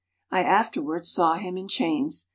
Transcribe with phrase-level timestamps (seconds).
[0.31, 2.29] I afterwards saw him in chains.